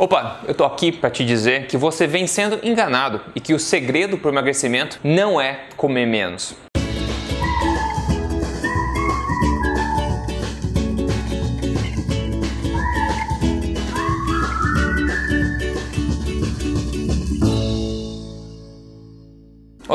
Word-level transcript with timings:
Opa, 0.00 0.40
eu 0.48 0.54
tô 0.54 0.64
aqui 0.64 0.90
para 0.90 1.10
te 1.10 1.22
dizer 1.26 1.66
que 1.66 1.76
você 1.76 2.06
vem 2.06 2.26
sendo 2.26 2.58
enganado 2.66 3.20
e 3.34 3.40
que 3.40 3.52
o 3.52 3.58
segredo 3.58 4.16
para 4.16 4.30
o 4.30 4.32
emagrecimento 4.32 4.98
não 5.04 5.38
é 5.38 5.64
comer 5.76 6.06
menos. 6.06 6.56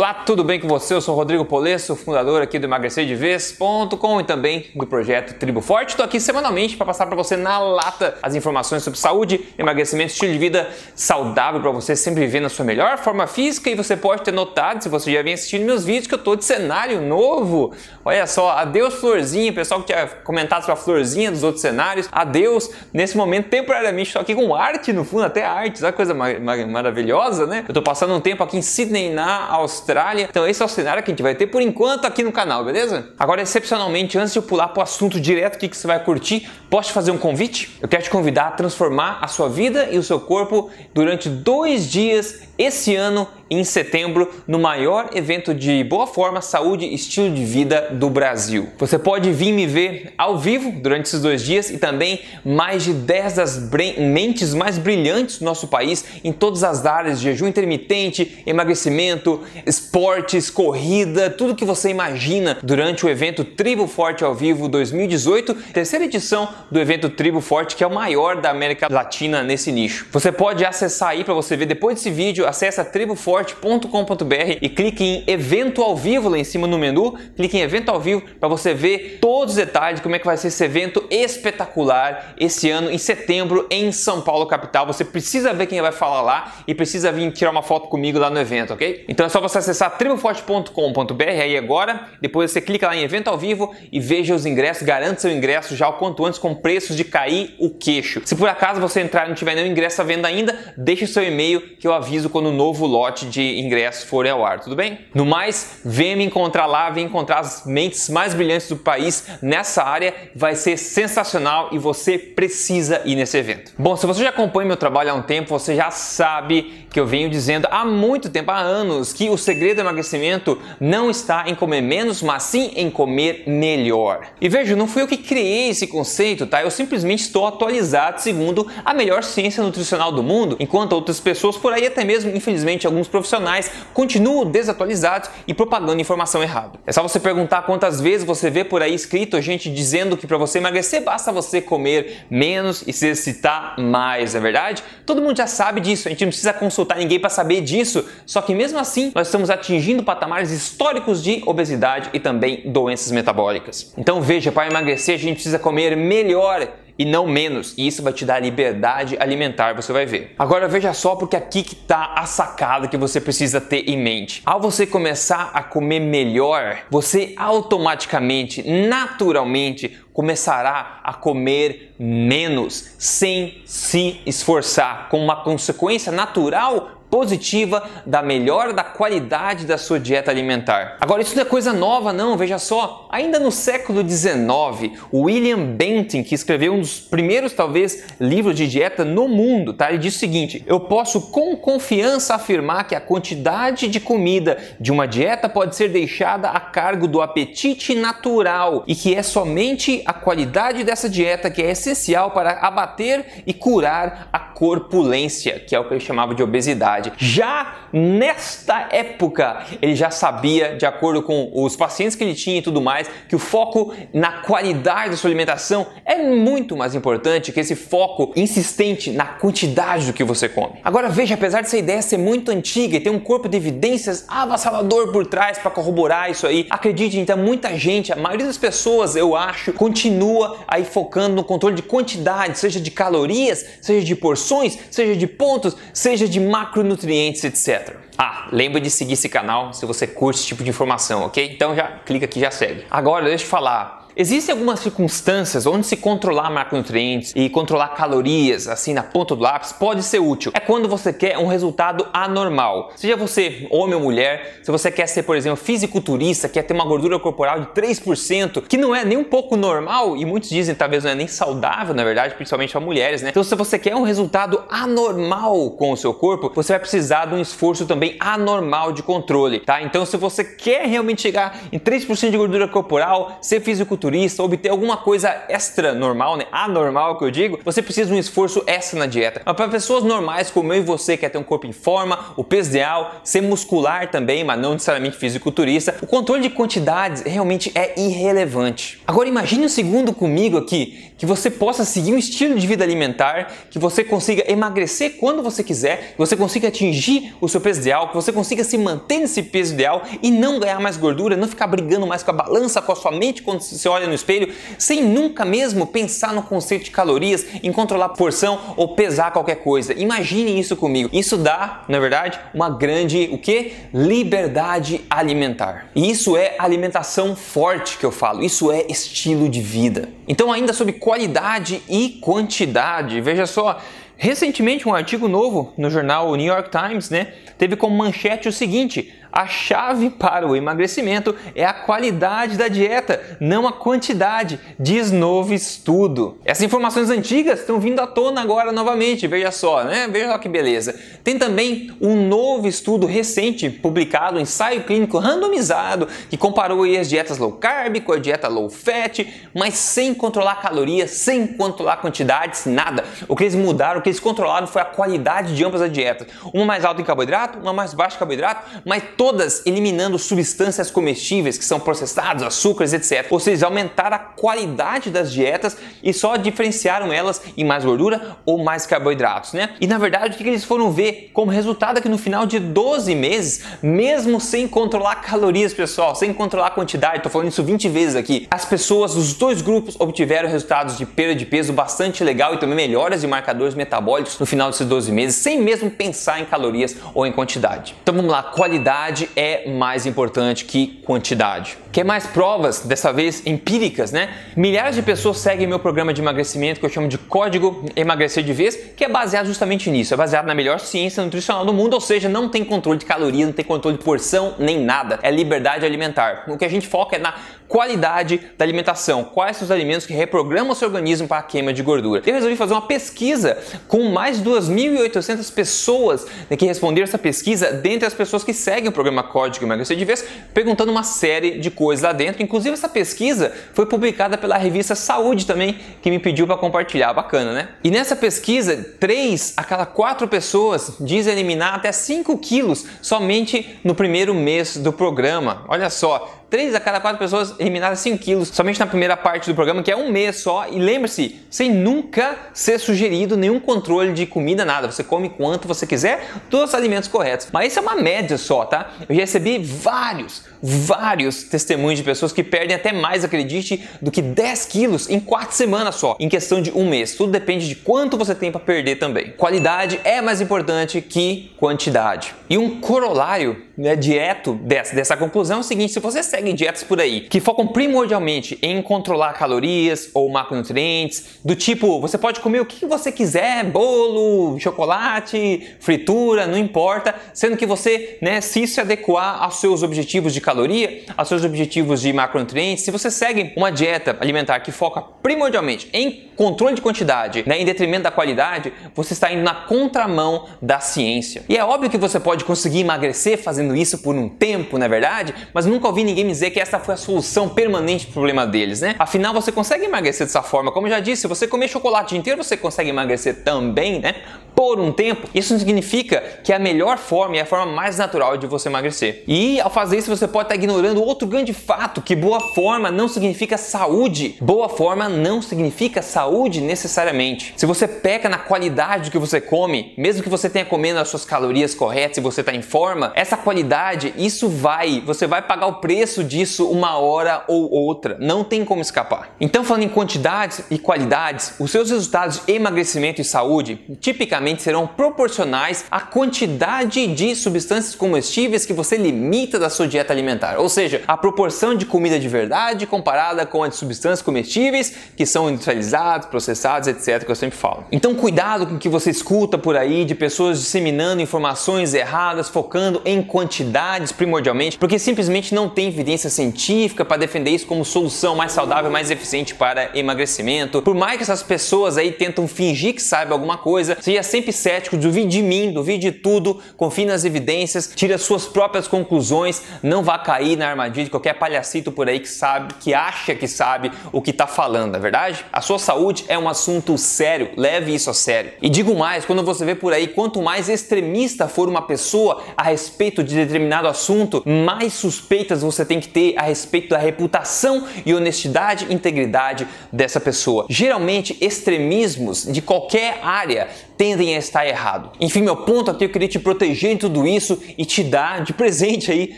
Olá, 0.05 0.13
tudo 0.13 0.43
bem 0.43 0.59
com 0.59 0.67
você? 0.67 0.93
Eu 0.93 1.01
sou 1.01 1.15
Rodrigo 1.15 1.43
Polesso, 1.43 1.95
fundador 1.95 2.39
aqui 2.39 2.59
do 2.59 2.65
emagrecerdevez.com 2.65 4.21
e 4.21 4.23
também 4.23 4.67
do 4.75 4.85
projeto 4.85 5.33
Tribo 5.39 5.61
Forte. 5.61 5.89
Estou 5.89 6.05
aqui 6.05 6.19
semanalmente 6.19 6.77
para 6.77 6.85
passar 6.85 7.07
para 7.07 7.15
você 7.15 7.35
na 7.35 7.57
lata 7.57 8.15
as 8.21 8.35
informações 8.35 8.83
sobre 8.83 8.99
saúde, 8.99 9.43
emagrecimento, 9.57 10.11
estilo 10.11 10.31
de 10.31 10.37
vida 10.37 10.69
saudável 10.93 11.59
para 11.59 11.71
você 11.71 11.95
sempre 11.95 12.23
viver 12.23 12.39
na 12.39 12.49
sua 12.49 12.63
melhor 12.63 12.99
forma 12.99 13.25
física 13.25 13.67
e 13.67 13.73
você 13.73 13.97
pode 13.97 14.21
ter 14.21 14.31
notado, 14.31 14.83
se 14.83 14.89
você 14.89 15.11
já 15.11 15.23
vem 15.23 15.33
assistindo 15.33 15.65
meus 15.65 15.83
vídeos, 15.83 16.05
que 16.05 16.13
eu 16.13 16.19
estou 16.19 16.35
de 16.35 16.45
cenário 16.45 17.01
novo. 17.01 17.73
Olha 18.05 18.27
só, 18.27 18.51
adeus 18.51 18.93
florzinha, 18.93 19.51
pessoal 19.51 19.81
que 19.81 19.87
tinha 19.91 20.05
comentado 20.05 20.61
sobre 20.61 20.73
a 20.73 20.83
florzinha 20.83 21.31
dos 21.31 21.41
outros 21.41 21.63
cenários, 21.63 22.07
adeus. 22.11 22.69
Nesse 22.93 23.17
momento, 23.17 23.49
temporariamente, 23.49 24.09
estou 24.09 24.21
aqui 24.21 24.35
com 24.35 24.53
arte 24.53 24.93
no 24.93 25.03
fundo, 25.03 25.23
até 25.23 25.43
arte, 25.43 25.83
olha 25.83 25.91
coisa 25.91 26.13
mar 26.13 26.39
maravilhosa, 26.67 27.47
né? 27.47 27.63
Eu 27.67 27.71
estou 27.71 27.81
passando 27.81 28.13
um 28.13 28.19
tempo 28.19 28.43
aqui 28.43 28.55
em 28.55 28.61
Sydney, 28.61 29.11
na 29.11 29.47
Austrália 29.47 29.94
Austrália. 29.95 30.27
Então 30.29 30.45
esse 30.45 30.61
é 30.61 30.65
o 30.65 30.67
cenário 30.67 31.01
que 31.01 31.09
a 31.09 31.13
gente 31.13 31.23
vai 31.23 31.33
ter 31.33 31.47
por 31.47 31.61
enquanto 31.61 32.05
aqui 32.05 32.21
no 32.21 32.31
canal, 32.31 32.65
beleza? 32.65 33.09
Agora, 33.17 33.41
excepcionalmente, 33.41 34.17
antes 34.17 34.33
de 34.33 34.39
eu 34.39 34.43
pular 34.43 34.67
para 34.67 34.81
o 34.81 34.83
assunto 34.83 35.19
direto, 35.19 35.57
que, 35.57 35.69
que 35.69 35.77
você 35.77 35.87
vai 35.87 36.03
curtir, 36.03 36.49
posso 36.69 36.89
te 36.89 36.93
fazer 36.93 37.11
um 37.11 37.17
convite? 37.17 37.77
Eu 37.81 37.87
quero 37.87 38.03
te 38.03 38.09
convidar 38.09 38.47
a 38.47 38.51
transformar 38.51 39.19
a 39.21 39.27
sua 39.27 39.47
vida 39.47 39.87
e 39.89 39.97
o 39.97 40.03
seu 40.03 40.19
corpo 40.19 40.69
durante 40.93 41.29
dois 41.29 41.89
dias 41.89 42.41
esse 42.57 42.95
ano 42.95 43.27
em 43.49 43.63
setembro 43.63 44.29
no 44.47 44.57
maior 44.57 45.09
evento 45.13 45.53
de 45.53 45.83
boa 45.83 46.07
forma, 46.07 46.41
saúde 46.41 46.85
e 46.85 46.95
estilo 46.95 47.33
de 47.33 47.45
vida 47.45 47.89
do 47.91 48.09
Brasil. 48.09 48.69
Você 48.77 48.97
pode 48.97 49.31
vir 49.31 49.51
me 49.51 49.67
ver 49.67 50.13
ao 50.17 50.37
vivo 50.37 50.71
durante 50.71 51.05
esses 51.05 51.21
dois 51.21 51.43
dias 51.43 51.69
e 51.69 51.77
também 51.77 52.21
mais 52.43 52.83
de 52.83 52.93
10 52.93 53.33
das 53.33 53.69
mentes 53.97 54.53
mais 54.53 54.77
brilhantes 54.77 55.39
do 55.39 55.45
nosso 55.45 55.67
país 55.67 56.05
em 56.23 56.31
todas 56.31 56.63
as 56.63 56.85
áreas 56.85 57.19
jejum 57.19 57.47
intermitente, 57.47 58.43
emagrecimento, 58.45 59.41
esportes, 59.65 60.49
corrida, 60.49 61.29
tudo 61.29 61.55
que 61.55 61.65
você 61.65 61.89
imagina 61.89 62.57
durante 62.63 63.05
o 63.05 63.09
evento 63.09 63.43
Tribo 63.43 63.87
Forte 63.87 64.23
ao 64.23 64.33
Vivo 64.33 64.67
2018, 64.67 65.53
terceira 65.73 66.05
edição 66.05 66.49
do 66.71 66.79
evento 66.79 67.09
Tribo 67.09 67.41
Forte, 67.41 67.75
que 67.75 67.83
é 67.83 67.87
o 67.87 67.93
maior 67.93 68.41
da 68.41 68.49
América 68.49 68.87
Latina 68.89 69.43
nesse 69.43 69.71
nicho. 69.71 70.07
Você 70.11 70.31
pode 70.31 70.65
acessar 70.65 71.09
aí 71.09 71.23
para 71.23 71.33
você 71.33 71.55
ver 71.55 71.67
depois 71.67 71.95
desse 71.95 72.09
vídeo, 72.09 72.44
acessa 72.47 72.83
triboforte.com.br 72.83 74.57
e 74.61 74.69
clique 74.69 75.03
em 75.03 75.23
evento 75.27 75.81
ao 75.81 75.95
vivo 75.95 76.29
lá 76.29 76.37
em 76.37 76.43
cima 76.43 76.67
no 76.67 76.77
menu, 76.77 77.17
clique 77.35 77.57
em 77.57 77.61
evento 77.61 77.89
ao 77.89 77.99
vivo 77.99 78.21
para 78.39 78.47
você 78.49 78.73
ver 78.73 79.19
todos 79.21 79.53
os 79.53 79.57
detalhes 79.57 79.99
de 79.99 80.03
como 80.03 80.15
é 80.15 80.19
que 80.19 80.25
vai 80.25 80.37
ser 80.37 80.47
esse 80.47 80.63
evento 80.63 81.03
espetacular 81.09 82.33
esse 82.39 82.69
ano 82.69 82.89
em 82.89 82.97
setembro 82.97 83.67
em 83.69 83.91
São 83.91 84.21
Paulo 84.21 84.45
capital. 84.45 84.85
Você 84.87 85.03
precisa 85.03 85.53
ver 85.53 85.67
quem 85.67 85.81
vai 85.81 85.91
falar 85.91 86.21
lá 86.21 86.55
e 86.67 86.73
precisa 86.73 87.11
vir 87.11 87.31
tirar 87.31 87.51
uma 87.51 87.63
foto 87.63 87.87
comigo 87.87 88.19
lá 88.19 88.29
no 88.29 88.39
evento, 88.39 88.73
ok? 88.73 89.05
Então 89.07 89.25
é 89.25 89.29
só 89.29 89.39
você 89.39 89.57
acessar 89.57 89.97
triboforte.com.br 89.97 91.23
aí 91.23 91.57
agora, 91.57 92.07
depois 92.21 92.51
você 92.51 92.61
clica 92.61 92.87
lá 92.87 92.95
em 92.95 93.03
evento 93.03 93.29
ao 93.29 93.37
vivo 93.37 93.73
e 93.91 93.99
veja 93.99 94.35
os 94.35 94.45
ingressos, 94.45 94.83
garante 94.83 95.21
seu 95.21 95.31
ingresso 95.31 95.75
já 95.75 95.87
o 95.87 95.93
quanto 95.93 96.25
antes 96.25 96.39
com 96.39 96.53
preços 96.53 96.95
de 96.95 97.03
cair 97.03 97.55
o 97.59 97.69
queixo. 97.69 98.21
Se 98.25 98.35
por 98.35 98.49
acaso 98.49 98.81
você 98.81 99.01
entrar 99.01 99.25
e 99.25 99.29
não 99.29 99.35
tiver 99.35 99.55
nenhum 99.55 99.67
ingresso 99.67 100.01
à 100.01 100.03
venda 100.03 100.27
ainda, 100.27 100.73
deixe 100.77 101.05
o 101.05 101.07
seu 101.07 101.23
e-mail 101.23 101.61
que 101.77 101.87
eu 101.87 101.93
aviso 101.93 102.29
quando 102.35 102.47
o 102.47 102.51
novo 102.51 102.85
lote 102.85 103.27
de 103.27 103.61
ingressos 103.61 104.03
for 104.03 104.27
ao 104.27 104.45
ar, 104.45 104.59
tudo 104.59 104.75
bem? 104.75 104.99
No 105.13 105.25
mais, 105.25 105.79
venha 105.85 106.17
me 106.17 106.25
encontrar 106.25 106.65
lá, 106.65 106.89
venha 106.89 107.07
encontrar 107.07 107.39
as 107.39 107.65
mentes 107.65 108.09
mais 108.09 108.33
brilhantes 108.33 108.67
do 108.67 108.75
país 108.75 109.25
nessa 109.41 109.83
área, 109.83 110.13
vai 110.35 110.53
ser 110.53 110.75
sensacional 110.75 111.69
e 111.71 111.77
você 111.77 112.17
precisa 112.17 113.01
ir 113.05 113.15
nesse 113.15 113.37
evento. 113.37 113.71
Bom, 113.77 113.95
se 113.95 114.05
você 114.05 114.21
já 114.21 114.31
acompanha 114.31 114.67
meu 114.67 114.75
trabalho 114.75 115.11
há 115.11 115.13
um 115.13 115.21
tempo, 115.21 115.47
você 115.47 115.77
já 115.77 115.89
sabe 115.91 116.85
que 116.89 116.99
eu 116.99 117.05
venho 117.05 117.29
dizendo 117.29 117.67
há 117.71 117.85
muito 117.85 118.29
tempo, 118.29 118.51
há 118.51 118.57
anos, 118.57 119.13
que 119.13 119.29
o 119.29 119.37
segredo 119.37 119.75
do 119.75 119.81
emagrecimento 119.81 120.57
não 120.79 121.09
está 121.09 121.43
em 121.47 121.55
comer 121.55 121.81
menos, 121.81 122.21
mas 122.21 122.43
sim 122.43 122.71
em 122.75 122.89
comer 122.89 123.43
melhor. 123.47 124.27
E 124.41 124.49
veja, 124.49 124.75
não 124.75 124.87
fui 124.87 125.01
eu 125.01 125.07
que 125.07 125.17
criei 125.17 125.69
esse 125.69 125.87
conceito, 125.87 126.45
tá? 126.45 126.61
Eu 126.61 126.71
simplesmente 126.71 127.21
estou 127.21 127.47
atualizado 127.47 128.21
segundo 128.21 128.67
a 128.83 128.93
melhor 128.93 129.23
ciência 129.23 129.63
nutricional 129.63 130.11
do 130.11 130.23
mundo, 130.23 130.57
enquanto 130.59 130.93
outras 130.93 131.19
pessoas 131.19 131.57
por 131.57 131.71
aí, 131.73 131.85
até 131.85 132.03
mesmo, 132.03 132.24
infelizmente, 132.25 132.85
alguns 132.85 133.07
profissionais 133.07 133.71
continuam 133.93 134.45
desatualizados 134.45 135.29
e 135.47 135.53
propagando 135.53 136.01
informação 136.01 136.41
errada. 136.41 136.79
É 136.85 136.91
só 136.91 137.01
você 137.01 137.19
perguntar 137.19 137.61
quantas 137.63 138.01
vezes 138.01 138.25
você 138.25 138.49
vê 138.49 138.63
por 138.63 138.81
aí 138.81 138.93
escrito 138.93 139.35
gente 139.45 139.71
dizendo 139.71 140.17
que 140.17 140.27
para 140.27 140.37
você 140.37 140.57
emagrecer 140.57 141.03
basta 141.03 141.31
você 141.31 141.61
comer 141.61 142.25
menos 142.29 142.83
e 142.85 142.91
se 142.91 143.07
exercitar 143.07 143.79
mais, 143.79 144.35
é 144.35 144.39
verdade? 144.39 144.83
Todo 145.05 145.21
mundo 145.21 145.37
já 145.37 145.47
sabe 145.47 145.79
disso, 145.79 146.07
a 146.07 146.11
gente 146.11 146.25
não 146.25 146.29
precisa 146.29 146.53
consultar 146.53 146.97
ninguém 146.97 147.19
para 147.19 147.29
saber 147.29 147.61
disso, 147.61 148.05
só 148.25 148.41
que 148.41 148.53
mesmo 148.53 148.79
assim 148.79 149.11
nós 149.13 149.27
estamos 149.27 149.49
atingindo 149.49 150.03
patamares 150.03 150.51
históricos 150.51 151.23
de 151.23 151.41
obesidade 151.45 152.09
e 152.13 152.19
também 152.19 152.63
doenças 152.65 153.11
metabólicas. 153.11 153.93
Então 153.97 154.21
veja, 154.21 154.51
para 154.51 154.67
emagrecer 154.67 155.15
a 155.15 155.19
gente 155.19 155.35
precisa 155.35 155.59
comer 155.59 155.95
melhor 155.95 156.67
e 156.97 157.05
não 157.05 157.27
menos. 157.27 157.73
E 157.77 157.87
isso 157.87 158.01
vai 158.01 158.13
te 158.13 158.25
dar 158.25 158.39
liberdade 158.39 159.17
alimentar, 159.19 159.73
você 159.73 159.91
vai 159.91 160.05
ver. 160.05 160.33
Agora 160.37 160.67
veja 160.67 160.93
só 160.93 161.15
porque 161.15 161.35
aqui 161.35 161.63
que 161.63 161.75
tá 161.75 162.13
a 162.15 162.25
sacada 162.25 162.87
que 162.87 162.97
você 162.97 163.19
precisa 163.19 163.59
ter 163.59 163.89
em 163.89 163.97
mente. 163.97 164.41
Ao 164.45 164.59
você 164.59 164.85
começar 164.85 165.51
a 165.53 165.61
comer 165.61 165.99
melhor, 165.99 166.79
você 166.89 167.33
automaticamente, 167.37 168.63
naturalmente 168.63 169.99
começará 170.13 171.01
a 171.03 171.13
comer 171.13 171.93
menos 171.99 172.95
sem 172.97 173.61
se 173.65 174.21
esforçar, 174.25 175.09
com 175.09 175.21
uma 175.21 175.43
consequência 175.43 176.09
natural 176.09 176.94
positiva 177.09 177.83
da 178.05 178.21
melhora 178.21 178.73
da 178.73 178.83
qualidade 178.83 179.65
da 179.65 179.77
sua 179.77 179.99
dieta 179.99 180.31
alimentar. 180.31 180.97
Agora, 180.99 181.21
isso 181.21 181.35
não 181.35 181.43
é 181.43 181.45
coisa 181.45 181.71
nova, 181.71 182.11
não, 182.11 182.37
veja 182.37 182.59
só. 182.59 183.07
Ainda 183.11 183.39
no 183.39 183.51
século 183.51 184.07
XIX, 184.07 184.99
William 185.13 185.65
Benton, 185.65 186.23
que 186.23 186.35
escreveu 186.35 186.73
um 186.73 186.81
dos 186.81 186.99
primeiros, 186.99 187.53
talvez, 187.53 188.03
livros 188.19 188.55
de 188.55 188.67
dieta 188.67 189.05
no 189.05 189.27
mundo, 189.27 189.73
tá? 189.73 189.89
ele 189.89 189.97
diz 189.97 190.15
o 190.15 190.19
seguinte: 190.19 190.63
Eu 190.65 190.79
posso 190.79 191.21
com 191.31 191.55
confiança 191.55 192.35
afirmar 192.35 192.85
que 192.85 192.95
a 192.95 193.01
quantidade 193.01 193.87
de 193.87 193.99
comida 193.99 194.57
de 194.79 194.91
uma 194.91 195.07
dieta 195.07 195.47
pode 195.47 195.75
ser 195.75 195.89
deixada 195.89 196.49
a 196.49 196.59
cargo 196.59 197.07
do 197.07 197.21
apetite 197.21 197.95
natural 197.95 198.83
e 198.87 198.95
que 198.95 199.15
é 199.15 199.23
somente 199.23 200.01
a 200.05 200.13
qualidade 200.13 200.83
dessa 200.83 201.09
dieta 201.09 201.49
que 201.49 201.61
é 201.61 201.71
essencial 201.71 202.31
para 202.31 202.59
abater 202.59 203.43
e 203.45 203.53
curar 203.53 204.29
a 204.31 204.39
corpulência, 204.39 205.59
que 205.59 205.75
é 205.75 205.79
o 205.79 205.87
que 205.87 205.93
ele 205.93 205.99
chamava 205.99 206.33
de 206.33 206.43
obesidade. 206.43 206.94
Já 207.17 207.75
nesta 207.91 208.89
época, 208.91 209.65
ele 209.81 209.95
já 209.95 210.09
sabia, 210.09 210.75
de 210.75 210.85
acordo 210.85 211.21
com 211.21 211.51
os 211.53 211.75
pacientes 211.75 212.15
que 212.15 212.23
ele 212.23 212.35
tinha 212.35 212.57
e 212.57 212.61
tudo 212.61 212.81
mais, 212.81 213.09
que 213.27 213.35
o 213.35 213.39
foco 213.39 213.93
na 214.13 214.41
qualidade 214.41 215.11
da 215.11 215.17
sua 215.17 215.29
alimentação 215.29 215.87
é 216.05 216.17
muito 216.17 216.75
mais 216.75 216.95
importante 216.95 217.51
que 217.51 217.59
esse 217.59 217.75
foco 217.75 218.33
insistente 218.35 219.11
na 219.11 219.25
quantidade 219.25 220.07
do 220.07 220.13
que 220.13 220.23
você 220.23 220.49
come. 220.49 220.79
Agora 220.83 221.09
veja, 221.09 221.35
apesar 221.35 221.61
dessa 221.61 221.77
ideia 221.77 222.01
ser 222.01 222.17
muito 222.17 222.51
antiga 222.51 222.97
e 222.97 222.99
ter 222.99 223.09
um 223.09 223.19
corpo 223.19 223.47
de 223.47 223.57
evidências 223.57 224.25
avassalador 224.27 225.11
por 225.11 225.25
trás 225.25 225.57
para 225.57 225.71
corroborar 225.71 226.29
isso 226.29 226.45
aí, 226.45 226.67
acredite, 226.69 227.17
então 227.17 227.37
muita 227.37 227.77
gente, 227.77 228.11
a 228.11 228.15
maioria 228.15 228.45
das 228.45 228.57
pessoas, 228.57 229.15
eu 229.15 229.35
acho, 229.35 229.73
continua 229.73 230.57
aí 230.67 230.83
focando 230.83 231.35
no 231.35 231.43
controle 231.43 231.75
de 231.75 231.81
quantidade, 231.81 232.57
seja 232.57 232.79
de 232.79 232.91
calorias, 232.91 233.65
seja 233.81 234.05
de 234.05 234.15
porções, 234.15 234.77
seja 234.89 235.15
de 235.15 235.27
pontos, 235.27 235.75
seja 235.93 236.27
de 236.27 236.39
macronutrientes 236.85 237.43
nutrientes, 237.43 237.43
etc. 237.43 237.97
Ah, 238.17 238.47
lembra 238.51 238.79
de 238.79 238.89
seguir 238.89 239.13
esse 239.13 239.27
canal 239.27 239.73
se 239.73 239.85
você 239.85 240.07
curte 240.07 240.39
esse 240.39 240.47
tipo 240.47 240.63
de 240.63 240.69
informação, 240.69 241.25
ok? 241.25 241.51
Então 241.53 241.75
já 241.75 241.87
clica 242.05 242.25
aqui 242.25 242.39
já 242.39 242.51
segue. 242.51 242.85
Agora, 242.89 243.25
deixa 243.25 243.43
eu 243.43 243.49
falar 243.49 244.04
Existem 244.17 244.53
algumas 244.53 244.79
circunstâncias 244.79 245.65
onde 245.65 245.85
se 245.85 245.97
controlar 245.97 246.49
macronutrientes 246.49 247.33
e 247.35 247.49
controlar 247.49 247.89
calorias 247.89 248.65
assim 248.65 248.93
na 248.93 249.03
ponta 249.03 249.35
do 249.35 249.41
lápis 249.41 249.73
pode 249.73 250.03
ser 250.03 250.19
útil. 250.19 250.53
É 250.55 250.59
quando 250.61 250.87
você 250.87 251.11
quer 251.11 251.37
um 251.37 251.47
resultado 251.47 252.07
anormal. 252.13 252.93
Seja 252.95 253.17
você 253.17 253.67
homem 253.69 253.93
ou 253.93 253.99
mulher, 253.99 254.59
se 254.63 254.71
você 254.71 254.89
quer 254.89 255.07
ser, 255.07 255.23
por 255.23 255.35
exemplo, 255.35 255.57
fisiculturista, 255.57 256.47
quer 256.47 256.63
ter 256.63 256.73
uma 256.73 256.85
gordura 256.85 257.19
corporal 257.19 257.59
de 257.59 257.67
3%, 257.67 258.65
que 258.65 258.77
não 258.77 258.95
é 258.95 259.03
nem 259.03 259.17
um 259.17 259.23
pouco 259.23 259.57
normal 259.57 260.15
e 260.15 260.23
muitos 260.23 260.49
dizem 260.49 260.73
talvez 260.73 261.03
não 261.03 261.11
é 261.11 261.15
nem 261.15 261.27
saudável, 261.27 261.93
na 261.93 262.05
verdade, 262.05 262.35
principalmente 262.35 262.71
para 262.71 262.79
mulheres, 262.79 263.21
né? 263.21 263.31
Então, 263.31 263.43
se 263.43 263.53
você 263.53 263.77
quer 263.77 263.97
um 263.97 264.03
resultado 264.03 264.63
anormal 264.69 265.71
com 265.71 265.91
o 265.91 265.97
seu 265.97 266.13
corpo, 266.13 266.49
você 266.55 266.71
vai 266.71 266.79
precisar 266.79 267.25
de 267.25 267.35
um 267.35 267.41
esforço 267.41 267.85
também 267.85 268.15
anormal 268.17 268.93
de 268.93 269.03
controle, 269.03 269.59
tá? 269.59 269.81
Então, 269.81 270.05
se 270.05 270.15
você 270.15 270.41
quer 270.45 270.85
realmente 270.87 271.21
chegar 271.21 271.63
em 271.69 271.77
3% 271.77 272.31
de 272.31 272.37
gordura 272.37 272.65
corporal, 272.65 273.39
ser 273.41 273.59
fisiculturista 273.59 274.04
fisiculturista, 274.05 274.43
obter 274.43 274.69
alguma 274.69 274.97
coisa 274.97 275.43
extra 275.49 275.93
normal, 275.93 276.37
né? 276.37 276.45
Anormal 276.51 277.17
que 277.17 277.25
eu 277.25 277.31
digo, 277.31 277.59
você 277.63 277.81
precisa 277.81 278.07
de 278.07 278.13
um 278.13 278.19
esforço 278.19 278.63
extra 278.67 278.99
na 278.99 279.05
dieta. 279.05 279.41
Mas 279.45 279.55
para 279.55 279.67
pessoas 279.67 280.03
normais 280.03 280.51
como 280.51 280.73
eu 280.73 280.79
e 280.79 280.83
você, 280.83 281.15
que 281.17 281.21
quer 281.21 281.29
ter 281.29 281.37
um 281.37 281.43
corpo 281.43 281.65
em 281.65 281.71
forma, 281.71 282.33
o 282.37 282.43
peso 282.43 282.69
ideal, 282.69 283.15
ser 283.23 283.41
muscular 283.41 284.09
também, 284.11 284.43
mas 284.43 284.59
não 284.59 284.73
necessariamente 284.73 285.17
fisiculturista, 285.17 285.95
o 286.01 286.07
controle 286.07 286.43
de 286.43 286.49
quantidades 286.49 287.23
realmente 287.23 287.71
é 287.75 287.99
irrelevante. 287.99 289.01
Agora 289.07 289.27
imagine 289.27 289.65
um 289.65 289.69
segundo 289.69 290.13
comigo 290.13 290.57
aqui 290.57 291.11
que 291.17 291.25
você 291.25 291.49
possa 291.49 291.85
seguir 291.85 292.13
um 292.13 292.17
estilo 292.17 292.59
de 292.59 292.67
vida 292.67 292.83
alimentar, 292.83 293.51
que 293.71 293.79
você 293.79 294.03
consiga 294.03 294.43
emagrecer 294.51 295.17
quando 295.17 295.41
você 295.41 295.63
quiser, 295.63 296.11
que 296.11 296.17
você 296.17 296.35
consiga 296.35 296.67
atingir 296.67 297.33
o 297.39 297.47
seu 297.47 297.61
peso 297.61 297.79
ideal, 297.79 298.09
que 298.09 298.15
você 298.15 298.33
consiga 298.33 298.63
se 298.63 298.77
manter 298.77 299.19
nesse 299.19 299.41
peso 299.41 299.73
ideal 299.73 300.03
e 300.21 300.29
não 300.29 300.59
ganhar 300.59 300.79
mais 300.79 300.97
gordura, 300.97 301.37
não 301.37 301.47
ficar 301.47 301.67
brigando 301.67 302.05
mais 302.05 302.21
com 302.21 302.31
a 302.31 302.33
balança, 302.33 302.81
com 302.81 302.91
a 302.91 302.95
sua 302.95 303.11
mente 303.11 303.41
quando 303.41 303.61
você 303.61 303.87
olha 303.87 303.94
no 304.01 304.13
espelho, 304.13 304.53
sem 304.77 305.03
nunca 305.03 305.45
mesmo 305.45 305.87
pensar 305.87 306.33
no 306.33 306.43
conceito 306.43 306.85
de 306.85 306.91
calorias, 306.91 307.45
em 307.63 307.71
controlar 307.71 308.09
porção 308.09 308.75
ou 308.75 308.95
pesar 308.95 309.31
qualquer 309.31 309.55
coisa. 309.55 309.93
Imagine 309.93 310.59
isso 310.59 310.75
comigo. 310.75 311.09
Isso 311.13 311.37
dá, 311.37 311.83
na 311.87 311.99
verdade, 311.99 312.39
uma 312.53 312.69
grande 312.69 313.29
o 313.31 313.37
que? 313.37 313.73
Liberdade 313.93 315.01
alimentar. 315.09 315.89
E 315.95 316.09
isso 316.09 316.35
é 316.35 316.55
alimentação 316.59 317.35
forte 317.35 317.97
que 317.97 318.05
eu 318.05 318.11
falo. 318.11 318.43
Isso 318.43 318.71
é 318.71 318.85
estilo 318.89 319.47
de 319.47 319.61
vida. 319.61 320.09
Então, 320.27 320.51
ainda 320.51 320.73
sobre 320.73 320.93
qualidade 320.93 321.81
e 321.87 322.17
quantidade, 322.21 323.21
veja 323.21 323.45
só, 323.45 323.79
recentemente 324.17 324.87
um 324.87 324.93
artigo 324.93 325.27
novo 325.27 325.73
no 325.77 325.89
jornal 325.89 326.35
New 326.35 326.45
York 326.45 326.69
Times, 326.69 327.09
né, 327.09 327.33
teve 327.57 327.75
como 327.75 327.95
manchete 327.95 328.47
o 328.47 328.53
seguinte: 328.53 329.13
a 329.35 329.47
chave 329.47 330.09
para 330.09 330.47
o 330.47 330.55
emagrecimento 330.55 331.35
é 331.53 331.65
a 331.65 331.73
qualidade 331.73 332.57
da 332.57 332.69
dieta, 332.69 333.21
não 333.41 333.67
a 333.67 333.73
quantidade, 333.73 334.57
diz 334.79 335.11
novo 335.11 335.53
estudo. 335.53 336.37
Essas 336.45 336.63
informações 336.63 337.09
antigas 337.09 337.59
estão 337.59 337.77
vindo 337.77 337.99
à 337.99 338.07
tona 338.07 338.41
agora 338.41 338.71
novamente, 338.71 339.27
veja 339.27 339.51
só, 339.51 339.83
né? 339.83 340.07
Veja 340.07 340.29
só 340.29 340.37
que 340.37 340.47
beleza. 340.47 340.95
Tem 341.21 341.37
também 341.37 341.91
um 341.99 342.27
novo 342.27 342.65
estudo 342.65 343.05
recente 343.05 343.69
publicado, 343.69 344.37
um 344.37 344.41
ensaio 344.41 344.83
clínico 344.83 345.17
randomizado, 345.17 346.07
que 346.29 346.37
comparou 346.37 346.85
as 346.85 347.09
dietas 347.09 347.37
low 347.37 347.51
carb 347.51 347.99
com 347.99 348.13
a 348.13 348.19
dieta 348.19 348.47
low 348.47 348.69
fat, 348.69 349.27
mas 349.53 349.73
sem 349.73 350.13
controlar 350.13 350.61
calorias, 350.61 351.11
sem 351.11 351.45
controlar 351.45 351.97
quantidades, 351.97 352.65
nada. 352.65 353.03
O 353.27 353.35
que 353.35 353.43
eles 353.43 353.55
mudaram, 353.55 353.99
o 353.99 354.01
que 354.01 354.07
eles 354.07 354.19
controlaram 354.19 354.65
foi 354.65 354.81
a 354.81 354.85
qualidade 354.85 355.53
de 355.53 355.65
ambas 355.65 355.81
as 355.81 355.91
dietas. 355.91 356.27
Uma 356.53 356.63
mais 356.63 356.85
alta 356.85 357.01
em 357.01 357.03
carboidrato, 357.03 357.59
uma 357.59 357.73
mais 357.73 357.93
baixa 357.93 358.15
em 358.15 358.19
carboidrato, 358.19 358.81
mas 358.85 359.03
todas 359.25 359.65
eliminando 359.65 360.19
substâncias 360.19 360.91
comestíveis 360.91 361.57
que 361.57 361.65
são 361.65 361.79
processados, 361.79 362.43
açúcares, 362.43 362.93
etc. 362.93 363.25
Ou 363.31 363.39
seja, 363.39 363.65
aumentaram 363.65 364.17
a 364.17 364.19
qualidade 364.19 365.09
das 365.09 365.33
dietas 365.33 365.75
e 366.03 366.13
só 366.13 366.35
diferenciaram 366.35 367.11
elas 367.11 367.41
em 367.57 367.63
mais 367.63 367.83
gordura 367.83 368.37
ou 368.45 368.63
mais 368.63 368.85
carboidratos, 368.85 369.53
né? 369.53 369.71
E 369.81 369.87
na 369.87 369.97
verdade, 369.97 370.35
o 370.35 370.37
que 370.37 370.47
eles 370.47 370.63
foram 370.63 370.91
ver 370.91 371.31
como 371.33 371.49
resultado 371.49 371.97
é 371.97 372.01
que 372.01 372.07
no 372.07 372.19
final 372.19 372.45
de 372.45 372.59
12 372.59 373.15
meses, 373.15 373.63
mesmo 373.81 374.39
sem 374.39 374.67
controlar 374.67 375.15
calorias, 375.15 375.73
pessoal, 375.73 376.13
sem 376.13 376.31
controlar 376.31 376.67
a 376.67 376.71
quantidade, 376.71 377.23
tô 377.23 377.29
falando 377.29 377.47
isso 377.47 377.63
20 377.63 377.89
vezes 377.89 378.15
aqui, 378.15 378.47
as 378.51 378.63
pessoas 378.63 379.15
dos 379.15 379.33
dois 379.33 379.59
grupos 379.59 379.95
obtiveram 379.97 380.47
resultados 380.47 380.99
de 380.99 381.05
perda 381.07 381.33
de 381.33 381.47
peso 381.47 381.73
bastante 381.73 382.23
legal 382.23 382.53
e 382.53 382.59
também 382.59 382.75
melhoras 382.75 383.21
de 383.21 383.27
marcadores 383.27 383.73
metabólicos 383.73 384.37
no 384.37 384.45
final 384.45 384.69
desses 384.69 384.85
12 384.85 385.11
meses, 385.11 385.35
sem 385.37 385.59
mesmo 385.59 385.89
pensar 385.89 386.39
em 386.39 386.45
calorias 386.45 386.95
ou 387.15 387.25
em 387.25 387.31
quantidade. 387.31 387.95
Então 388.03 388.13
vamos 388.13 388.29
lá, 388.29 388.43
qualidade 388.43 389.14
qualidade 389.15 389.29
é 389.35 389.69
mais 389.69 390.05
importante 390.05 390.65
que 390.65 391.01
quantidade. 391.05 391.77
Quer 391.91 392.03
mais 392.03 392.27
provas, 392.27 392.81
dessa 392.81 393.13
vez 393.13 393.45
empíricas, 393.47 394.11
né? 394.11 394.29
Milhares 394.55 394.95
de 394.95 395.01
pessoas 395.01 395.37
seguem 395.37 395.65
meu 395.65 395.79
programa 395.79 396.13
de 396.13 396.21
emagrecimento 396.21 396.79
que 396.79 396.85
eu 396.85 396.89
chamo 396.89 397.07
de 397.07 397.17
Código 397.17 397.85
Emagrecer 397.95 398.43
de 398.43 398.51
Vez, 398.51 398.75
que 398.75 399.05
é 399.05 399.09
baseado 399.09 399.45
justamente 399.45 399.89
nisso, 399.89 400.13
é 400.13 400.17
baseado 400.17 400.45
na 400.45 400.53
melhor 400.53 400.79
ciência 400.81 401.23
nutricional 401.23 401.65
do 401.65 401.73
mundo, 401.73 401.93
ou 401.93 402.01
seja, 402.01 402.27
não 402.27 402.49
tem 402.49 402.65
controle 402.65 402.99
de 402.99 403.05
caloria, 403.05 403.45
não 403.45 403.53
tem 403.53 403.63
controle 403.63 403.97
de 403.97 404.03
porção 404.03 404.55
nem 404.59 404.81
nada, 404.81 405.19
é 405.23 405.31
liberdade 405.31 405.85
alimentar. 405.85 406.43
O 406.49 406.57
que 406.57 406.65
a 406.65 406.69
gente 406.69 406.85
foca 406.85 407.15
é 407.15 407.19
na 407.19 407.33
qualidade 407.75 408.39
da 408.57 408.63
alimentação, 408.63 409.25
quais 409.25 409.57
são 409.57 409.65
os 409.65 409.71
alimentos 409.71 410.05
que 410.05 410.13
reprogramam 410.13 410.71
o 410.71 410.75
seu 410.75 410.87
organismo 410.87 411.27
para 411.27 411.39
a 411.39 411.43
queima 411.43 411.73
de 411.73 411.83
gordura. 411.83 412.23
Eu 412.25 412.33
resolvi 412.33 412.55
fazer 412.55 412.73
uma 412.73 412.83
pesquisa 412.83 413.57
com 413.85 414.11
mais 414.11 414.41
de 414.41 414.49
2.800 414.49 415.53
pessoas 415.53 416.25
né, 416.49 416.55
que 416.55 416.65
responderam 416.65 417.03
essa 417.03 417.17
pesquisa, 417.17 417.73
dentre 417.73 418.07
as 418.07 418.13
pessoas 418.13 418.45
que 418.45 418.53
seguem 418.53 418.87
o 418.87 418.93
programa 418.93 419.23
Código 419.23 419.65
Emagrecer 419.65 419.97
de 419.97 420.05
Vez, 420.05 420.25
perguntando 420.53 420.89
uma 420.89 421.03
série 421.03 421.59
de 421.59 421.69
coisas 421.69 422.01
lá 422.01 422.13
dentro. 422.13 422.41
Inclusive 422.41 422.71
essa 422.71 422.87
pesquisa 422.87 423.51
foi 423.73 423.85
publicada 423.85 424.37
pela 424.37 424.55
revista 424.55 424.95
Saúde 424.95 425.45
também, 425.45 425.77
que 426.01 426.09
me 426.09 426.17
pediu 426.17 426.47
para 426.47 426.55
compartilhar, 426.55 427.11
bacana, 427.11 427.51
né? 427.51 427.69
E 427.83 427.91
nessa 427.91 428.15
pesquisa, 428.15 428.95
3 429.01 429.53
a 429.57 429.65
cada 429.65 429.85
4 429.85 430.29
pessoas 430.29 430.93
dizem 431.01 431.33
eliminar 431.33 431.73
até 431.73 431.91
5 431.91 432.37
quilos 432.37 432.85
somente 433.01 433.77
no 433.83 433.93
primeiro 433.93 434.33
mês 434.33 434.77
do 434.77 434.93
programa. 434.93 435.65
Olha 435.67 435.89
só, 435.89 436.44
3 436.49 436.75
a 436.75 436.79
cada 436.79 436.99
4 436.99 437.17
pessoas 437.17 437.55
eliminaram 437.59 437.95
5 437.95 438.17
quilos 438.17 438.49
somente 438.49 438.79
na 438.79 438.85
primeira 438.85 439.17
parte 439.17 439.49
do 439.49 439.55
programa, 439.55 439.81
que 439.81 439.91
é 439.91 439.95
um 439.95 440.11
mês 440.11 440.37
só. 440.37 440.67
E 440.69 440.79
lembre-se, 440.79 441.39
sem 441.49 441.71
nunca 441.71 442.37
ser 442.53 442.79
sugerido 442.79 443.35
nenhum 443.35 443.59
controle 443.59 444.13
de 444.13 444.25
comida, 444.25 444.63
nada. 444.63 444.91
Você 444.91 445.03
come 445.03 445.29
quanto 445.29 445.67
você 445.67 445.85
quiser 445.87 446.25
dos 446.49 446.73
alimentos 446.73 447.09
corretos. 447.09 447.47
Mas 447.51 447.71
isso 447.71 447.79
é 447.79 447.81
uma 447.81 447.95
média 447.95 448.37
só, 448.37 448.65
tá? 448.65 448.91
Eu 449.07 449.15
já 449.15 449.21
recebi 449.21 449.57
vários, 449.57 450.43
vários 450.61 451.43
testemunhos 451.43 451.99
de 451.99 452.05
pessoas 452.05 452.31
que 452.31 452.43
perdem 452.43 452.75
até 452.75 452.91
mais, 452.91 453.23
acredite, 453.23 453.87
do 454.01 454.11
que 454.11 454.21
10 454.21 454.65
quilos 454.65 455.09
em 455.09 455.19
4 455.19 455.55
semanas 455.55 455.95
só, 455.95 456.15
em 456.19 456.29
questão 456.29 456.61
de 456.61 456.71
um 456.71 456.87
mês. 456.87 457.15
Tudo 457.15 457.31
depende 457.31 457.67
de 457.67 457.75
quanto 457.75 458.17
você 458.17 458.35
tem 458.35 458.51
para 458.51 458.61
perder 458.61 458.97
também. 458.97 459.31
Qualidade 459.31 459.99
é 460.03 460.21
mais 460.21 460.41
importante 460.41 461.01
que 461.01 461.53
quantidade. 461.57 462.35
E 462.49 462.57
um 462.57 462.79
corolário 462.79 463.63
né, 463.77 463.95
dieto 463.95 464.53
dessa, 464.53 464.95
dessa 464.95 465.17
conclusão 465.17 465.57
é 465.57 465.59
o 465.61 465.63
seguinte: 465.63 465.93
se 465.93 465.99
você 465.99 466.23
segue 466.35 466.51
dietas 466.51 466.83
por 466.83 466.99
aí 466.99 467.21
que 467.21 467.39
focam 467.39 467.65
primordialmente 467.65 468.59
em 468.61 468.81
controlar 468.81 469.31
calorias 469.33 470.09
ou 470.13 470.29
macronutrientes, 470.29 471.39
do 471.45 471.55
tipo 471.55 472.01
você 472.01 472.17
pode 472.17 472.41
comer 472.41 472.59
o 472.59 472.65
que 472.65 472.85
você 472.85 473.09
quiser, 473.09 473.63
bolo, 473.63 474.59
chocolate, 474.59 475.75
fritura, 475.79 476.45
não 476.45 476.57
importa, 476.57 477.15
sendo 477.33 477.55
que 477.55 477.65
você, 477.65 478.17
né, 478.21 478.41
se 478.41 478.63
isso 478.63 478.81
adequar 478.81 479.41
aos 479.41 479.61
seus 479.61 479.81
objetivos 479.81 480.33
de 480.33 480.41
caloria, 480.41 481.03
aos 481.15 481.29
seus 481.29 481.45
objetivos 481.45 482.01
de 482.01 482.11
macronutrientes, 482.11 482.83
se 482.83 482.91
você 482.91 483.09
segue 483.09 483.53
uma 483.55 483.71
dieta 483.71 484.17
alimentar 484.19 484.59
que 484.59 484.73
foca 484.73 485.01
primordialmente 485.01 485.87
em 485.93 486.25
controle 486.35 486.75
de 486.75 486.81
quantidade, 486.81 487.45
né, 487.47 487.61
em 487.61 487.63
detrimento 487.65 488.03
da 488.03 488.11
qualidade, 488.11 488.73
você 488.93 489.13
está 489.13 489.31
indo 489.31 489.43
na 489.43 489.53
contramão 489.53 490.47
da 490.61 490.81
ciência. 490.81 491.43
E 491.47 491.55
é 491.55 491.63
óbvio 491.63 491.89
que 491.89 491.97
você 491.97 492.19
pode 492.19 492.43
conseguir 492.43 492.81
emagrecer 492.81 493.41
fazendo 493.41 493.73
isso 493.73 493.99
por 493.99 494.15
um 494.15 494.27
tempo, 494.27 494.77
na 494.77 494.85
é 494.85 494.89
verdade, 494.89 495.33
mas 495.53 495.65
nunca 495.65 495.87
ouvi 495.87 496.03
ninguém 496.03 496.24
dizer 496.27 496.51
que 496.51 496.59
essa 496.59 496.79
foi 496.79 496.93
a 496.93 496.97
solução 496.97 497.49
permanente 497.49 498.05
para 498.05 498.11
o 498.11 498.13
problema 498.13 498.45
deles, 498.45 498.81
né? 498.81 498.95
Afinal, 498.99 499.33
você 499.33 499.51
consegue 499.51 499.85
emagrecer 499.85 500.25
dessa 500.25 500.41
forma. 500.41 500.71
Como 500.71 500.87
eu 500.87 500.91
já 500.91 500.99
disse, 500.99 501.23
se 501.23 501.27
você 501.27 501.47
comer 501.47 501.67
chocolate 501.67 502.15
inteiro, 502.15 502.43
você 502.43 502.57
consegue 502.57 502.89
emagrecer 502.89 503.43
também, 503.43 503.99
né? 503.99 504.15
Por 504.55 504.79
um 504.79 504.91
tempo. 504.91 505.27
Isso 505.33 505.51
não 505.51 505.59
significa 505.59 506.23
que 506.43 506.53
é 506.53 506.55
a 506.55 506.59
melhor 506.59 506.97
forma 506.97 507.35
e 507.35 507.39
a 507.39 507.45
forma 507.45 507.65
mais 507.65 507.97
natural 507.97 508.37
de 508.37 508.47
você 508.47 508.69
emagrecer. 508.69 509.23
E 509.27 509.59
ao 509.59 509.69
fazer 509.69 509.97
isso, 509.97 510.09
você 510.09 510.27
pode 510.27 510.45
estar 510.45 510.55
ignorando 510.55 511.03
outro 511.03 511.27
grande 511.27 511.53
fato, 511.53 512.01
que 512.01 512.15
boa 512.15 512.39
forma 512.39 512.89
não 512.89 513.07
significa 513.07 513.57
saúde. 513.57 514.37
Boa 514.39 514.69
forma 514.69 515.09
não 515.09 515.41
significa 515.41 516.01
saúde 516.01 516.61
necessariamente. 516.61 517.53
Se 517.57 517.65
você 517.65 517.87
peca 517.87 518.29
na 518.29 518.37
qualidade 518.37 519.09
do 519.09 519.11
que 519.11 519.17
você 519.17 519.41
come, 519.41 519.93
mesmo 519.97 520.23
que 520.23 520.29
você 520.29 520.49
tenha 520.49 520.65
comendo 520.65 520.99
as 520.99 521.09
suas 521.09 521.25
calorias 521.25 521.75
corretas 521.75 522.17
e 522.17 522.21
você 522.21 522.41
está 522.41 522.53
em 522.53 522.61
forma, 522.61 523.11
essa 523.15 523.35
qualidade, 523.35 524.13
isso 524.17 524.47
vai, 524.47 525.01
você 525.05 525.27
vai 525.27 525.41
pagar 525.41 525.67
o 525.67 525.75
preço 525.75 526.14
disso 526.23 526.69
uma 526.69 526.97
hora 526.97 527.43
ou 527.47 527.71
outra. 527.71 528.17
Não 528.19 528.43
tem 528.43 528.63
como 528.63 528.81
escapar. 528.81 529.35
Então, 529.39 529.63
falando 529.63 529.83
em 529.83 529.89
quantidades 529.89 530.63
e 530.69 530.77
qualidades, 530.77 531.53
os 531.59 531.71
seus 531.71 531.89
resultados 531.89 532.41
de 532.45 532.53
emagrecimento 532.53 533.21
e 533.21 533.25
saúde 533.25 533.79
tipicamente 533.99 534.61
serão 534.61 534.87
proporcionais 534.87 535.85
à 535.89 535.99
quantidade 535.99 537.07
de 537.07 537.35
substâncias 537.35 537.95
comestíveis 537.95 538.65
que 538.65 538.73
você 538.73 538.97
limita 538.97 539.59
da 539.59 539.69
sua 539.69 539.87
dieta 539.87 540.13
alimentar. 540.13 540.57
Ou 540.59 540.69
seja, 540.69 541.03
a 541.07 541.17
proporção 541.17 541.75
de 541.75 541.85
comida 541.85 542.19
de 542.19 542.27
verdade 542.27 542.85
comparada 542.85 543.45
com 543.45 543.63
a 543.63 543.67
de 543.67 543.75
substâncias 543.75 544.21
comestíveis 544.21 544.93
que 545.15 545.25
são 545.25 545.49
industrializadas, 545.49 546.27
processadas, 546.27 546.87
etc. 546.87 547.25
que 547.25 547.31
eu 547.31 547.35
sempre 547.35 547.57
falo. 547.57 547.85
Então, 547.91 548.15
cuidado 548.15 548.67
com 548.67 548.75
o 548.75 548.79
que 548.79 548.89
você 548.89 549.09
escuta 549.09 549.57
por 549.57 549.75
aí 549.75 550.05
de 550.05 550.15
pessoas 550.15 550.59
disseminando 550.59 551.21
informações 551.21 551.93
erradas, 551.93 552.49
focando 552.49 553.01
em 553.05 553.21
quantidades 553.21 554.11
primordialmente, 554.11 554.77
porque 554.77 554.97
simplesmente 554.99 555.53
não 555.53 555.69
tem 555.69 555.87
evidência 555.87 556.04
científica 556.29 557.03
para 557.03 557.17
defender 557.17 557.51
isso 557.51 557.65
como 557.65 557.83
solução 557.83 558.35
mais 558.35 558.51
saudável, 558.51 558.91
mais 558.91 559.11
eficiente 559.11 559.55
para 559.55 559.97
emagrecimento. 559.97 560.81
Por 560.81 560.95
mais 560.95 561.17
que 561.17 561.23
essas 561.23 561.43
pessoas 561.43 561.97
aí 561.97 562.11
tentam 562.11 562.47
fingir 562.47 562.93
que 562.93 563.01
saibam 563.01 563.33
alguma 563.33 563.57
coisa, 563.57 563.97
já 564.05 564.23
sempre 564.23 564.51
cético, 564.51 564.97
duvide 564.97 565.27
de 565.27 565.41
mim, 565.41 565.71
duvide 565.71 566.11
de 566.11 566.11
tudo, 566.11 566.59
confie 566.77 567.05
nas 567.05 567.25
evidências, 567.25 567.91
tire 567.95 568.13
as 568.13 568.21
suas 568.21 568.45
próprias 568.45 568.87
conclusões, 568.87 569.61
não 569.81 570.03
vá 570.03 570.17
cair 570.17 570.57
na 570.57 570.67
armadilha 570.67 571.05
de 571.05 571.09
qualquer 571.09 571.33
palhacito 571.33 571.91
por 571.91 572.07
aí 572.07 572.19
que 572.19 572.29
sabe, 572.29 572.73
que 572.75 572.93
acha 572.93 573.33
que 573.35 573.47
sabe 573.47 573.91
o 574.11 574.21
que 574.21 574.31
está 574.31 574.47
falando, 574.47 574.95
é 574.95 574.99
verdade? 574.99 575.45
A 575.51 575.61
sua 575.61 575.79
saúde 575.79 576.25
é 576.27 576.37
um 576.37 576.47
assunto 576.47 576.97
sério, 576.97 577.51
leve 577.57 577.93
isso 577.93 578.09
a 578.09 578.13
sério. 578.13 578.53
E 578.61 578.69
digo 578.69 578.95
mais, 578.95 579.25
quando 579.25 579.43
você 579.43 579.65
vê 579.65 579.75
por 579.75 579.93
aí, 579.93 580.07
quanto 580.07 580.41
mais 580.41 580.69
extremista 580.69 581.47
for 581.47 581.67
uma 581.67 581.81
pessoa 581.81 582.43
a 582.55 582.63
respeito 582.63 583.23
de 583.23 583.35
determinado 583.35 583.87
assunto, 583.87 584.43
mais 584.45 584.93
suspeitas 584.93 585.61
você 585.61 585.85
tem 585.85 585.94
que 585.99 586.07
ter 586.07 586.37
a 586.37 586.43
respeito 586.43 586.89
da 586.89 586.97
reputação 586.97 587.87
e 588.05 588.13
honestidade 588.13 588.87
e 588.89 588.93
integridade 588.93 589.67
dessa 589.91 590.19
pessoa. 590.19 590.65
Geralmente, 590.69 591.37
extremismos 591.41 592.43
de 592.43 592.61
qualquer 592.61 593.19
área 593.21 593.67
tendem 593.97 594.35
a 594.35 594.39
estar 594.39 594.67
errado. 594.67 595.11
Enfim, 595.19 595.41
meu 595.41 595.55
ponto 595.55 595.89
aqui 595.89 596.05
eu 596.05 596.09
queria 596.09 596.27
te 596.27 596.39
proteger 596.39 596.91
em 596.91 596.97
tudo 596.97 597.25
isso 597.25 597.61
e 597.77 597.85
te 597.85 598.03
dar 598.03 598.43
de 598.43 598.53
presente 598.53 599.11
aí 599.11 599.37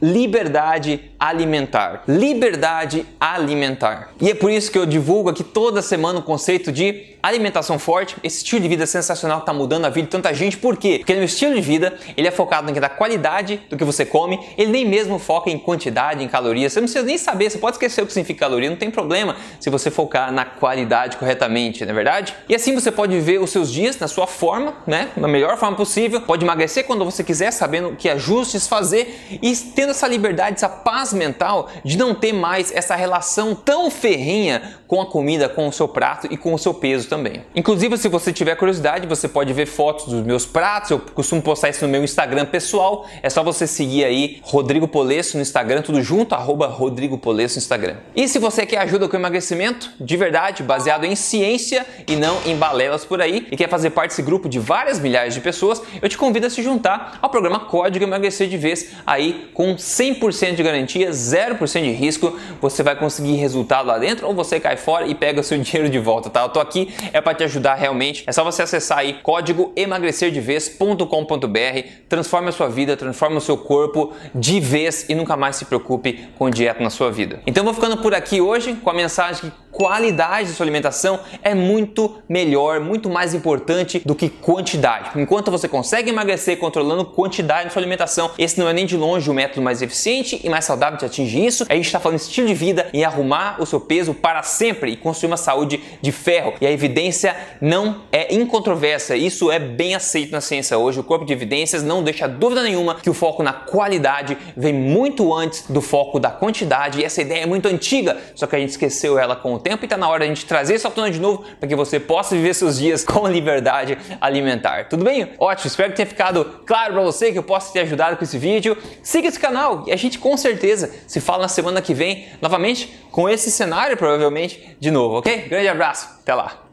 liberdade 0.00 1.00
alimentar. 1.18 2.02
Liberdade 2.06 3.06
alimentar. 3.18 4.10
E 4.20 4.30
é 4.30 4.34
por 4.34 4.50
isso 4.50 4.70
que 4.70 4.78
eu 4.78 4.86
divulgo 4.86 5.30
aqui 5.30 5.42
toda 5.42 5.80
semana 5.80 6.18
o 6.18 6.22
conceito 6.22 6.70
de 6.70 7.11
alimentação 7.22 7.78
forte, 7.78 8.16
esse 8.22 8.38
estilo 8.38 8.62
de 8.62 8.68
vida 8.68 8.86
sensacional 8.86 9.38
está 9.38 9.52
mudando 9.52 9.84
a 9.84 9.88
vida 9.88 10.06
de 10.06 10.10
tanta 10.10 10.34
gente. 10.34 10.56
Por 10.56 10.76
quê? 10.76 10.98
Porque 10.98 11.14
no 11.14 11.22
estilo 11.22 11.54
de 11.54 11.60
vida 11.60 11.94
ele 12.16 12.26
é 12.26 12.30
focado 12.30 12.72
na 12.72 12.88
qualidade 12.88 13.60
do 13.70 13.76
que 13.76 13.84
você 13.84 14.04
come, 14.04 14.40
ele 14.58 14.70
nem 14.70 14.84
mesmo 14.84 15.18
foca 15.18 15.48
em 15.50 15.58
quantidade, 15.58 16.24
em 16.24 16.28
calorias. 16.28 16.72
Você 16.72 16.80
não 16.80 16.86
precisa 16.86 17.04
nem 17.04 17.16
saber, 17.16 17.50
você 17.50 17.58
pode 17.58 17.76
esquecer 17.76 18.02
o 18.02 18.06
que 18.06 18.12
significa 18.12 18.40
caloria, 18.40 18.68
não 18.68 18.76
tem 18.76 18.90
problema 18.90 19.36
se 19.60 19.70
você 19.70 19.90
focar 19.90 20.32
na 20.32 20.44
qualidade 20.44 21.16
corretamente, 21.16 21.84
não 21.84 21.92
é 21.92 21.94
verdade? 21.94 22.34
E 22.48 22.54
assim 22.54 22.74
você 22.74 22.90
pode 22.90 23.14
viver 23.14 23.40
os 23.40 23.50
seus 23.50 23.70
dias 23.70 23.98
na 23.98 24.08
sua 24.08 24.26
forma, 24.26 24.74
né? 24.86 25.10
Na 25.16 25.28
melhor 25.28 25.56
forma 25.56 25.76
possível, 25.76 26.22
pode 26.22 26.44
emagrecer 26.44 26.84
quando 26.84 27.04
você 27.04 27.22
quiser, 27.22 27.52
sabendo 27.52 27.94
que 27.94 28.08
ajustes 28.08 28.66
fazer 28.66 29.38
e 29.40 29.54
tendo 29.54 29.90
essa 29.90 30.08
liberdade, 30.08 30.56
essa 30.56 30.68
paz 30.68 31.12
mental 31.12 31.68
de 31.84 31.96
não 31.96 32.14
ter 32.14 32.32
mais 32.32 32.72
essa 32.74 32.96
relação 32.96 33.54
tão 33.54 33.90
ferrenha 33.90 34.80
com 34.88 35.00
a 35.00 35.06
comida, 35.06 35.48
com 35.48 35.68
o 35.68 35.72
seu 35.72 35.86
prato 35.86 36.26
e 36.30 36.36
com 36.36 36.52
o 36.52 36.58
seu 36.58 36.74
peso 36.74 37.08
também. 37.12 37.44
Inclusive, 37.54 37.98
se 37.98 38.08
você 38.08 38.32
tiver 38.32 38.54
curiosidade, 38.56 39.06
você 39.06 39.28
pode 39.28 39.52
ver 39.52 39.66
fotos 39.66 40.06
dos 40.06 40.24
meus 40.24 40.46
pratos. 40.46 40.90
Eu 40.90 40.98
costumo 40.98 41.42
postar 41.42 41.68
isso 41.68 41.84
no 41.84 41.92
meu 41.92 42.02
Instagram 42.02 42.46
pessoal. 42.46 43.06
É 43.22 43.28
só 43.28 43.44
você 43.44 43.66
seguir 43.66 44.02
aí 44.02 44.40
Rodrigo 44.42 44.88
Polesso 44.88 45.36
no 45.36 45.42
Instagram, 45.42 45.82
tudo 45.82 46.00
junto, 46.02 46.34
arroba 46.34 46.66
Rodrigo 46.66 47.18
Polesso 47.18 47.56
no 47.56 47.58
Instagram. 47.58 47.96
E 48.16 48.26
se 48.26 48.38
você 48.38 48.64
quer 48.64 48.78
ajuda 48.78 49.06
com 49.08 49.16
emagrecimento, 49.16 49.90
de 50.00 50.16
verdade, 50.16 50.62
baseado 50.62 51.04
em 51.04 51.14
ciência 51.14 51.84
e 52.06 52.16
não 52.16 52.38
em 52.46 52.56
balelas 52.56 53.04
por 53.04 53.20
aí, 53.20 53.46
e 53.50 53.56
quer 53.58 53.68
fazer 53.68 53.90
parte 53.90 54.12
desse 54.12 54.22
grupo 54.22 54.48
de 54.48 54.58
várias 54.58 54.98
milhares 54.98 55.34
de 55.34 55.40
pessoas, 55.42 55.82
eu 56.00 56.08
te 56.08 56.16
convido 56.16 56.46
a 56.46 56.50
se 56.50 56.62
juntar 56.62 57.18
ao 57.20 57.28
programa 57.28 57.60
Código 57.60 58.06
Emagrecer 58.06 58.48
de 58.48 58.56
Vez, 58.56 58.92
aí 59.06 59.50
com 59.52 59.76
100% 59.76 60.54
de 60.54 60.62
garantia, 60.62 61.10
0% 61.10 61.82
de 61.82 61.90
risco, 61.90 62.38
você 62.58 62.82
vai 62.82 62.96
conseguir 62.96 63.34
resultado 63.34 63.86
lá 63.86 63.98
dentro 63.98 64.26
ou 64.26 64.34
você 64.34 64.58
cai 64.58 64.78
fora 64.78 65.06
e 65.06 65.14
pega 65.14 65.40
o 65.40 65.44
seu 65.44 65.58
dinheiro 65.60 65.90
de 65.90 65.98
volta, 65.98 66.30
tá? 66.30 66.42
Eu 66.42 66.48
tô 66.48 66.58
aqui 66.58 66.88
é 67.12 67.20
para 67.20 67.34
te 67.34 67.44
ajudar 67.44 67.74
realmente. 67.74 68.24
É 68.26 68.32
só 68.32 68.44
você 68.44 68.62
acessar 68.62 68.98
aí 68.98 69.14
código 69.22 69.72
emagrecerdevez.com.br, 69.76 71.88
transforme 72.08 72.48
a 72.48 72.52
sua 72.52 72.68
vida, 72.68 72.96
transforme 72.96 73.36
o 73.36 73.40
seu 73.40 73.56
corpo 73.56 74.12
de 74.34 74.60
vez 74.60 75.06
e 75.08 75.14
nunca 75.14 75.36
mais 75.36 75.56
se 75.56 75.64
preocupe 75.64 76.28
com 76.38 76.50
dieta 76.50 76.82
na 76.82 76.90
sua 76.90 77.10
vida. 77.10 77.40
Então 77.46 77.64
vou 77.64 77.74
ficando 77.74 77.98
por 77.98 78.14
aqui 78.14 78.40
hoje 78.40 78.74
com 78.74 78.90
a 78.90 78.94
mensagem 78.94 79.50
que 79.50 79.71
qualidade 79.72 80.48
de 80.48 80.54
sua 80.54 80.64
alimentação 80.64 81.18
é 81.42 81.54
muito 81.54 82.18
melhor, 82.28 82.78
muito 82.78 83.08
mais 83.08 83.34
importante 83.34 84.02
do 84.04 84.14
que 84.14 84.28
quantidade. 84.28 85.18
Enquanto 85.18 85.50
você 85.50 85.66
consegue 85.66 86.10
emagrecer 86.10 86.58
controlando 86.58 87.04
quantidade 87.06 87.68
de 87.68 87.72
sua 87.72 87.80
alimentação, 87.80 88.30
esse 88.38 88.60
não 88.60 88.68
é 88.68 88.72
nem 88.72 88.84
de 88.84 88.96
longe 88.96 89.28
o 89.30 89.34
método 89.34 89.62
mais 89.62 89.80
eficiente 89.80 90.40
e 90.44 90.48
mais 90.48 90.66
saudável 90.66 90.98
de 90.98 91.06
atingir 91.06 91.46
isso. 91.46 91.66
A 91.68 91.74
gente 91.74 91.86
está 91.86 91.98
falando 91.98 92.18
estilo 92.18 92.46
de 92.46 92.54
vida 92.54 92.88
e 92.92 93.02
arrumar 93.02 93.56
o 93.60 93.66
seu 93.66 93.80
peso 93.80 94.12
para 94.12 94.42
sempre 94.42 94.92
e 94.92 94.96
construir 94.96 95.30
uma 95.30 95.36
saúde 95.36 95.80
de 96.00 96.12
ferro. 96.12 96.52
E 96.60 96.66
a 96.66 96.70
evidência 96.70 97.34
não 97.60 98.02
é 98.12 98.34
incontroversa, 98.34 99.16
isso 99.16 99.50
é 99.50 99.58
bem 99.58 99.94
aceito 99.94 100.32
na 100.32 100.40
ciência 100.42 100.76
hoje. 100.76 101.00
O 101.00 101.04
corpo 101.04 101.24
de 101.24 101.32
evidências 101.32 101.82
não 101.82 102.02
deixa 102.02 102.28
dúvida 102.28 102.62
nenhuma 102.62 102.96
que 102.96 103.08
o 103.08 103.14
foco 103.14 103.42
na 103.42 103.52
qualidade 103.52 104.36
vem 104.54 104.74
muito 104.74 105.32
antes 105.32 105.64
do 105.68 105.80
foco 105.80 106.20
da 106.20 106.30
quantidade. 106.30 107.00
E 107.00 107.04
essa 107.04 107.22
ideia 107.22 107.44
é 107.44 107.46
muito 107.46 107.66
antiga, 107.66 108.18
só 108.34 108.46
que 108.46 108.54
a 108.54 108.58
gente 108.58 108.70
esqueceu 108.70 109.18
ela 109.18 109.34
com 109.34 109.54
o 109.54 109.61
tempo 109.62 109.84
e 109.84 109.86
está 109.86 109.96
na 109.96 110.08
hora 110.08 110.24
de 110.24 110.32
a 110.32 110.34
gente 110.34 110.46
trazer 110.46 110.80
à 110.84 110.90
tona 110.90 111.10
de 111.10 111.20
novo 111.20 111.44
para 111.58 111.68
que 111.68 111.76
você 111.76 112.00
possa 112.00 112.34
viver 112.34 112.54
seus 112.54 112.78
dias 112.78 113.04
com 113.06 113.26
liberdade 113.26 113.96
alimentar. 114.20 114.88
Tudo 114.88 115.04
bem? 115.04 115.30
Ótimo, 115.38 115.66
espero 115.66 115.90
que 115.90 115.96
tenha 115.96 116.06
ficado 116.06 116.44
claro 116.66 116.94
para 116.94 117.02
você 117.02 117.32
que 117.32 117.38
eu 117.38 117.42
possa 117.42 117.72
te 117.72 117.78
ajudar 117.78 118.16
com 118.16 118.24
esse 118.24 118.38
vídeo. 118.38 118.76
Siga 119.02 119.28
esse 119.28 119.38
canal 119.38 119.84
e 119.86 119.92
a 119.92 119.96
gente 119.96 120.18
com 120.18 120.36
certeza 120.36 120.90
se 121.06 121.20
fala 121.20 121.42
na 121.42 121.48
semana 121.48 121.80
que 121.80 121.94
vem 121.94 122.28
novamente 122.40 122.92
com 123.10 123.28
esse 123.28 123.50
cenário 123.50 123.96
provavelmente 123.96 124.76
de 124.80 124.90
novo, 124.90 125.18
ok? 125.18 125.48
Grande 125.48 125.68
abraço, 125.68 126.08
até 126.22 126.34
lá! 126.34 126.71